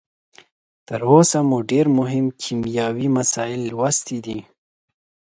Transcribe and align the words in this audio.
تر 0.87 0.99
اوسه 1.11 1.39
مو 1.49 1.57
ډیر 1.71 1.85
مهم 1.99 2.25
کیمیاوي 2.41 3.07
مسایل 3.17 3.61
لوستلي 3.71 4.19
دي. 4.25 4.39